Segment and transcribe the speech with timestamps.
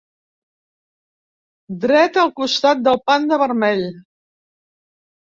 [1.85, 3.89] Dreta al costat del Panda vermell.